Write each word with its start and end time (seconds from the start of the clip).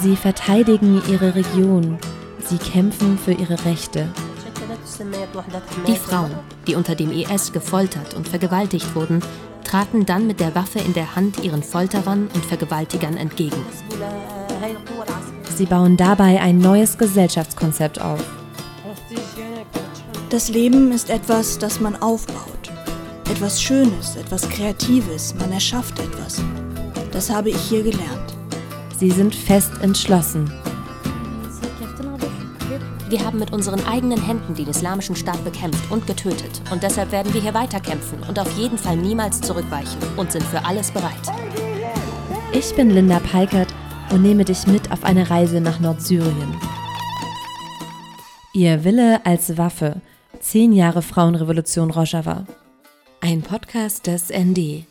Sie 0.00 0.16
verteidigen 0.16 1.02
ihre 1.10 1.34
Region. 1.34 1.98
Sie 2.44 2.56
kämpfen 2.56 3.18
für 3.18 3.32
ihre 3.32 3.62
Rechte. 3.66 4.08
Die 5.86 5.96
Frauen, 5.96 6.30
die 6.66 6.76
unter 6.76 6.94
dem 6.94 7.10
IS 7.10 7.52
gefoltert 7.52 8.14
und 8.14 8.26
vergewaltigt 8.26 8.94
wurden, 8.94 9.20
traten 9.64 10.06
dann 10.06 10.26
mit 10.26 10.40
der 10.40 10.54
Waffe 10.54 10.78
in 10.78 10.94
der 10.94 11.14
Hand 11.14 11.44
ihren 11.44 11.62
Folterern 11.62 12.28
und 12.32 12.44
Vergewaltigern 12.46 13.18
entgegen. 13.18 13.62
Sie 15.56 15.66
bauen 15.66 15.96
dabei 15.98 16.40
ein 16.40 16.58
neues 16.58 16.96
Gesellschaftskonzept 16.96 18.00
auf. 18.00 18.37
Das 20.30 20.48
Leben 20.48 20.92
ist 20.92 21.10
etwas, 21.10 21.58
das 21.58 21.80
man 21.80 21.96
aufbaut. 21.96 22.70
Etwas 23.30 23.62
Schönes, 23.62 24.16
etwas 24.16 24.48
Kreatives, 24.48 25.34
man 25.38 25.52
erschafft 25.52 25.98
etwas. 25.98 26.42
Das 27.12 27.30
habe 27.30 27.50
ich 27.50 27.56
hier 27.56 27.82
gelernt. 27.82 28.34
Sie 28.98 29.10
sind 29.10 29.34
fest 29.34 29.72
entschlossen. 29.80 30.52
Wir 33.08 33.24
haben 33.24 33.38
mit 33.38 33.52
unseren 33.52 33.86
eigenen 33.86 34.20
Händen 34.20 34.54
den 34.54 34.68
islamischen 34.68 35.16
Staat 35.16 35.42
bekämpft 35.42 35.90
und 35.90 36.06
getötet. 36.06 36.60
Und 36.70 36.82
deshalb 36.82 37.10
werden 37.10 37.32
wir 37.32 37.40
hier 37.40 37.54
weiterkämpfen 37.54 38.18
und 38.28 38.38
auf 38.38 38.50
jeden 38.58 38.76
Fall 38.76 38.98
niemals 38.98 39.40
zurückweichen 39.40 39.98
und 40.18 40.30
sind 40.30 40.44
für 40.44 40.62
alles 40.66 40.90
bereit. 40.90 41.14
Ich 42.52 42.74
bin 42.74 42.90
Linda 42.90 43.18
Peikert 43.20 43.68
und 44.10 44.22
nehme 44.22 44.44
dich 44.44 44.66
mit 44.66 44.92
auf 44.92 45.04
eine 45.04 45.30
Reise 45.30 45.60
nach 45.60 45.80
Nordsyrien. 45.80 46.54
Ihr 48.58 48.82
Wille 48.82 49.24
als 49.24 49.56
Waffe. 49.56 50.00
Zehn 50.40 50.72
Jahre 50.72 51.00
Frauenrevolution 51.00 51.92
Rojava. 51.92 52.44
Ein 53.20 53.40
Podcast 53.40 54.08
des 54.08 54.30
ND. 54.30 54.84